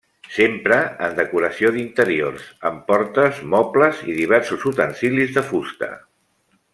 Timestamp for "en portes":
2.71-3.43